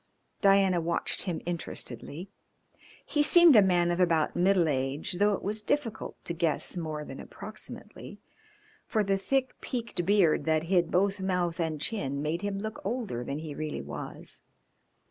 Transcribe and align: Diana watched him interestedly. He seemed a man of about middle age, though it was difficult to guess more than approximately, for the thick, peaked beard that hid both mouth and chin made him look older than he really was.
Diana 0.41 0.81
watched 0.81 1.21
him 1.25 1.41
interestedly. 1.45 2.31
He 3.05 3.21
seemed 3.21 3.55
a 3.55 3.61
man 3.61 3.91
of 3.91 3.99
about 3.99 4.35
middle 4.35 4.67
age, 4.67 5.19
though 5.19 5.33
it 5.33 5.43
was 5.43 5.61
difficult 5.61 6.15
to 6.25 6.33
guess 6.33 6.75
more 6.75 7.05
than 7.05 7.19
approximately, 7.19 8.19
for 8.87 9.03
the 9.03 9.19
thick, 9.19 9.53
peaked 9.61 10.03
beard 10.03 10.45
that 10.45 10.63
hid 10.63 10.89
both 10.89 11.19
mouth 11.21 11.59
and 11.59 11.79
chin 11.79 12.19
made 12.19 12.41
him 12.41 12.57
look 12.57 12.81
older 12.83 13.23
than 13.23 13.37
he 13.37 13.53
really 13.53 13.83
was. 13.83 14.41